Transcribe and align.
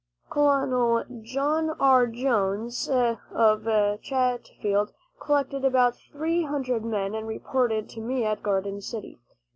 Col. 0.31 1.03
John 1.21 1.69
R. 1.79 2.07
Jones 2.07 2.89
of 2.89 4.01
Chatfield 4.01 4.93
collected 5.19 5.63
about 5.63 5.95
three 5.95 6.41
hundred 6.41 6.83
men, 6.83 7.13
and 7.13 7.27
reported 7.27 7.87
to 7.89 8.01
me 8.01 8.25
at 8.25 8.41
Garden 8.41 8.81
City. 8.81 9.19